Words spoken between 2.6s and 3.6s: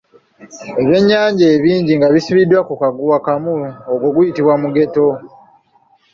ku kaguwa kamu